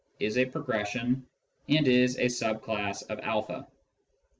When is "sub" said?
2.27-2.63